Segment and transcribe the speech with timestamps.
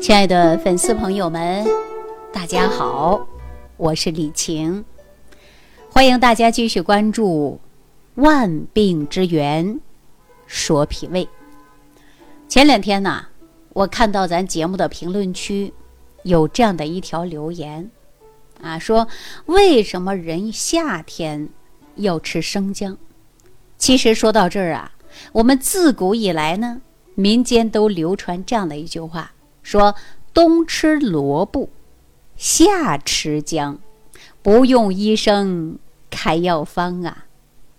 [0.00, 1.62] 亲爱的粉丝朋友们，
[2.32, 3.20] 大家好，
[3.76, 4.82] 我是李晴，
[5.90, 7.60] 欢迎大家继续关注
[8.22, 9.78] 《万病之源
[10.46, 11.24] 说脾胃》。
[12.48, 13.26] 前两天呢，
[13.74, 15.74] 我看到咱节目的评论区
[16.22, 17.90] 有这样的一条留言
[18.62, 19.06] 啊，说
[19.44, 21.50] 为什么人夏天
[21.96, 22.96] 要吃生姜？
[23.76, 24.92] 其实说到这儿啊，
[25.32, 26.80] 我们自古以来呢，
[27.14, 29.32] 民间都流传这样的一句话。
[29.62, 29.94] 说
[30.32, 31.68] 冬吃萝卜，
[32.36, 33.78] 夏吃姜，
[34.42, 37.26] 不用医生开药方啊！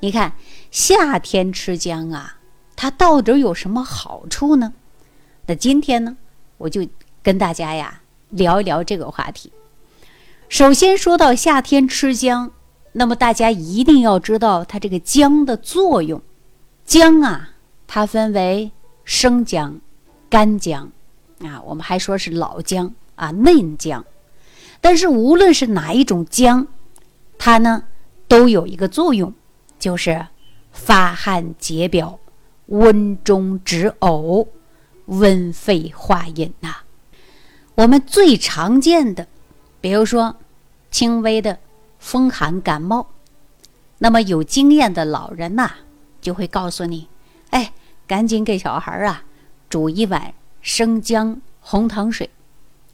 [0.00, 0.34] 你看
[0.70, 2.38] 夏天吃姜啊，
[2.76, 4.72] 它到底有什么好处呢？
[5.46, 6.16] 那今天呢，
[6.58, 6.86] 我就
[7.22, 9.52] 跟大家呀聊一聊这个话题。
[10.48, 12.52] 首先说到夏天吃姜，
[12.92, 16.22] 那么大家一定要知道它这个姜的作用。
[16.84, 17.50] 姜啊，
[17.86, 18.70] 它分为
[19.04, 19.80] 生姜、
[20.28, 20.92] 干姜。
[21.40, 24.04] 啊，我们还说是老姜啊，嫩姜，
[24.80, 26.66] 但是无论是哪一种姜，
[27.38, 27.84] 它呢
[28.28, 29.34] 都有一个作用，
[29.78, 30.26] 就是
[30.70, 32.18] 发汗解表、
[32.66, 34.46] 温中止呕、
[35.06, 36.76] 温肺化饮呐。
[37.74, 39.26] 我们最常见的，
[39.80, 40.36] 比如说
[40.90, 41.58] 轻微的
[41.98, 43.08] 风寒感冒，
[43.98, 45.72] 那么有经验的老人呐
[46.20, 47.08] 就会告诉你，
[47.50, 47.72] 哎，
[48.06, 49.24] 赶紧给小孩啊
[49.68, 50.32] 煮一碗。
[50.64, 52.30] 生姜红糖水，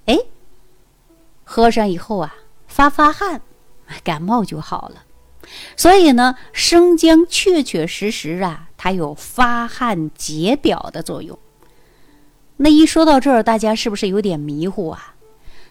[0.07, 0.19] 哎，
[1.45, 2.35] 喝上以后啊，
[2.67, 3.41] 发发汗，
[4.03, 5.05] 感冒就好了。
[5.77, 11.39] 所以呢，生姜确确实实啊，它有发汗解表的作用。
[12.57, 15.15] 那一说到这儿，大家是不是有点迷糊啊？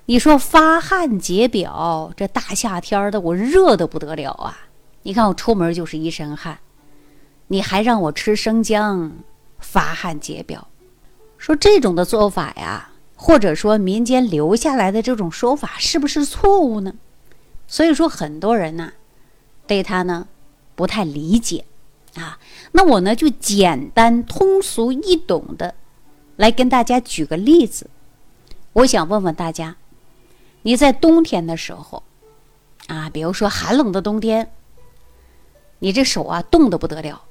[0.06, 4.58] 你说发汗解表，这大夏天的，我热的不得了啊！
[5.04, 6.60] 你看我出门就是一身汗，
[7.48, 9.12] 你还让我吃生姜
[9.60, 10.66] 发汗解表？
[11.40, 16.94] 说这种的做法呀，或者说民间留下来的这种说法是不是错误呢？
[17.66, 18.92] 所以说很多人呢，
[19.66, 20.28] 对他呢
[20.76, 21.64] 不太理解
[22.16, 22.38] 啊。
[22.74, 25.74] 那我呢就简单通俗易懂的
[26.36, 27.90] 来跟大家举个例子。
[28.74, 29.78] 我想问问大家，
[30.64, 32.04] 你在冬天的时候
[32.88, 34.52] 啊，比如说寒冷的冬天，
[35.80, 37.24] 你这手啊冻得不得了，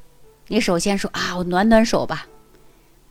[0.46, 2.26] 你首先说啊，我暖暖手吧。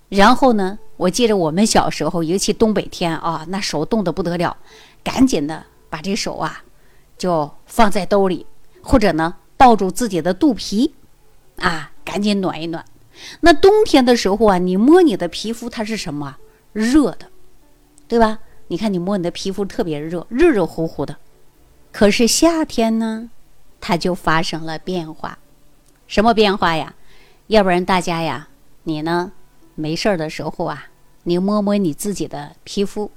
[0.09, 4.55] 然后呢，我记着我们小时候，尤其东北天啊，那手冻得不得了，
[5.03, 6.63] 赶紧的把这手啊，
[7.17, 8.45] 就放在兜里，
[8.81, 10.93] 或者呢抱住自己的肚皮，
[11.57, 12.85] 啊，赶紧暖一暖。
[13.41, 16.37] 那冬天的时候啊，你摸你的皮肤，它是什么？
[16.71, 17.27] 热的，
[18.07, 18.39] 对吧？
[18.67, 21.17] 你看你摸你的皮肤特别热，热热乎乎的。
[21.91, 23.29] 可是夏天呢，
[23.81, 25.39] 它就发生了变化，
[26.05, 26.93] 什么变化呀？
[27.47, 28.49] 要不然大家呀，
[28.83, 29.31] 你呢？
[29.79, 30.87] 没事儿的时候啊，
[31.21, 33.11] 你摸摸你自己的皮肤，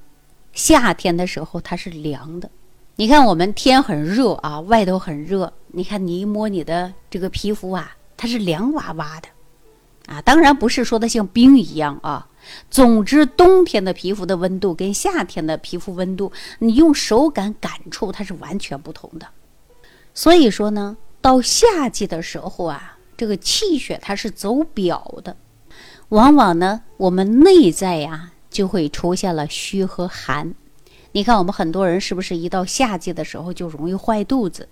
[0.53, 2.51] 夏天的时候它是凉的。
[2.97, 9.29] 你看我们天很热啊，外头很热，你看你一摸你的这个皮肤啊，它是凉哇哇的，
[10.13, 12.29] 啊，当然不是说的像冰一样啊。
[12.71, 19.27] 总之，冬天的皮肤的温度跟夏天的皮肤温度，你用手感感触它是完全不同的。
[20.13, 25.35] 所以说呢，到夏季的时候啊，这个气血它是走表的。
[26.11, 30.53] 往往呢，我们内在呀就会出现了虚和寒。
[31.13, 34.69] 你看，我们很多人是不是一到夏季的时候就容易坏肚子？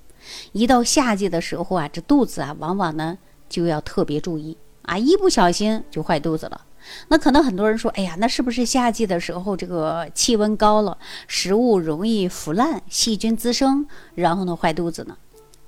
[0.50, 3.16] 一到夏季的时候啊，这肚子啊，往往呢
[3.48, 6.62] 就要特别注意啊，一不小心就坏肚子了。
[7.06, 15.16] 那可能很多人说，哎呀，那是不是夏季的时候这个气温高了，食物容易腐烂，细菌滋生，然后呢坏肚子呢？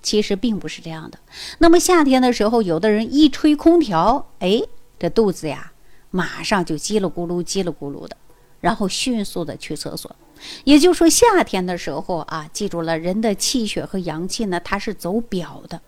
[0.03, 1.19] 其实并不是这样的。
[1.59, 4.61] 那么夏天的时候，有的人一吹空调，哎。
[5.01, 5.73] 这肚子呀，
[6.11, 8.17] 马上就叽里咕噜、叽里咕噜的，
[8.61, 10.15] 然后迅速的去厕所。
[10.65, 15.81] 也就是说，夏天的时候啊，记住了，人的气血和阳气呢，它是走表的。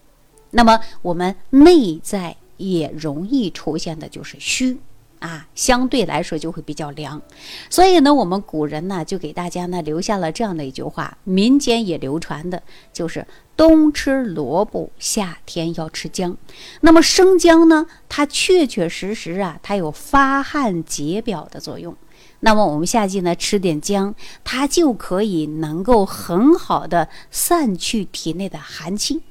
[0.51, 4.79] 那么我们内在也容易出现的就是虚。
[5.23, 7.23] 啊，相对来说就会比较凉，
[7.71, 12.61] 所以呢，我们古人呢就给大家呢留下了这样的一句话，民间也流传的，
[12.93, 13.25] 就是
[13.57, 16.37] 冬吃萝卜，夏天要吃姜。
[16.81, 21.97] 那么生姜呢，它确确实实啊，它有发汗解表的作用。
[22.41, 29.23] 那么我们夏季呢吃点姜，它就可以能够很好的散去体内的寒气。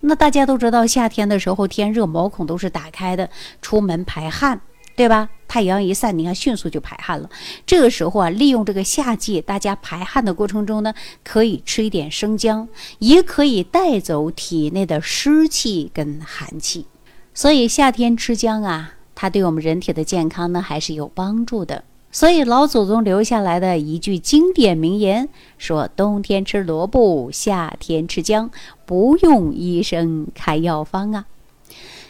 [0.00, 3.30] 那大家都知道，夏天的时候天热，毛孔都是打开的，
[3.62, 4.60] 出门排汗。
[4.96, 5.28] 对吧？
[5.48, 7.28] 太阳一晒，你看迅速就排汗了。
[7.64, 10.94] 这个时候啊，利用这个夏季大家排汗的过程中呢，
[11.24, 16.86] 可以吃一点生姜，也可以带走体内的湿气跟寒气。
[17.34, 21.84] 所以夏天吃姜啊，它对我们人体的健康呢还是有帮助的。
[22.12, 25.28] 所以老祖宗留下来的一句经典名言
[25.58, 28.50] 说：“冬天吃萝卜，夏天吃姜，
[28.86, 31.26] 不用医生开药方啊。”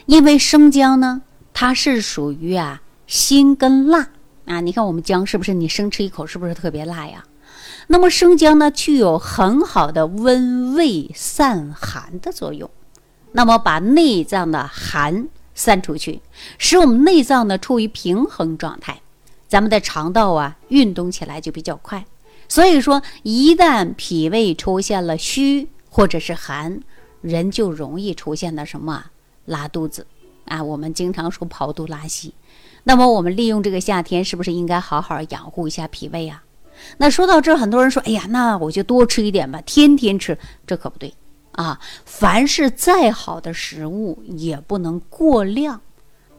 [0.05, 1.23] 因为生姜呢，
[1.53, 4.09] 它是属于啊辛跟辣
[4.45, 4.61] 啊。
[4.61, 5.55] 你看我们姜是不是？
[5.55, 7.23] 你生吃一口是不是特别辣呀？
[7.87, 12.69] 那么生姜呢，具有很好的温胃散寒的作用。
[13.31, 16.21] 那么把内脏的寒散出去，
[16.57, 19.01] 使我们内脏呢处于平衡状态，
[19.47, 22.05] 咱们的肠道啊运动起来就比较快。
[22.49, 26.81] 所以说，一旦脾胃出现了虚或者是寒，
[27.21, 29.05] 人就容易出现的什么
[29.45, 30.07] 拉肚子
[30.45, 30.63] 啊。
[30.63, 32.33] 我们经常说跑肚拉稀。
[32.87, 36.41] 那么我们利用这个夏天，是不是应该好好养护一下脾胃啊？
[36.99, 41.13] 那说到这儿，很多人说：“哎呀，那我就多吃一点吧，天天吃，这可不对
[41.51, 41.77] 啊！
[42.05, 45.81] 凡是再好的食物，也不能过量。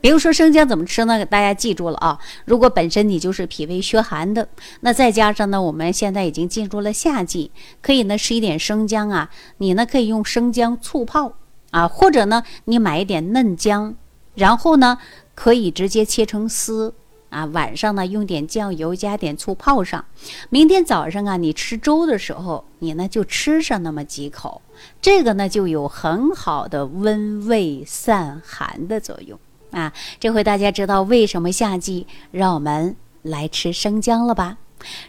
[0.00, 1.22] 比如说生姜怎么吃呢？
[1.26, 2.18] 大家记住了啊！
[2.46, 4.48] 如果本身你就是脾胃虚寒的，
[4.80, 7.50] 那再加上呢，我们现在已经进入了夏季，
[7.82, 9.28] 可以呢吃一点生姜啊，
[9.58, 11.34] 你呢可以用生姜醋泡
[11.72, 13.94] 啊，或者呢你买一点嫩姜，
[14.34, 14.96] 然后呢
[15.38, 16.93] 可以直接切成丝。”
[17.31, 20.02] 啊，晚上呢用点酱油，加点醋泡上。
[20.49, 24.62] 明天早上啊，你吃粥的时候，你呢就吃上那么几口，
[25.02, 29.38] 这个呢就有很好的温胃散寒的作用
[29.73, 29.93] 啊。
[30.19, 34.56] 这回大家知道为什么夏季让我们来吃生姜了吧？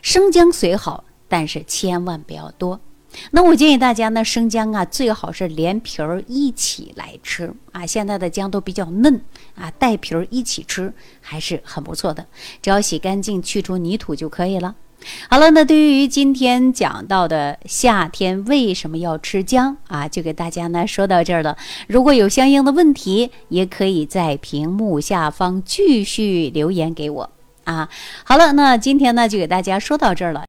[0.02, 2.82] 生姜虽好，但是千万不要多。
[3.32, 7.86] 那我建议大家呢，生姜啊最好是连皮儿一起来吃啊。
[7.86, 9.22] 现在的姜都比较嫩
[9.56, 12.26] 啊，带皮儿一起吃还是很不错的。
[12.62, 14.76] 只要洗干净，去除泥土就可以了。
[15.30, 21.58] 好了，那对于今天讲到的夏天为什么要吃姜啊，就给大家呢说到这儿了。
[21.88, 27.30] 如果有相应的问题，也可以在屏幕下方继续留言给我
[27.64, 27.88] 啊。
[28.26, 30.49] 好了，那今天呢就给大家说到这儿了。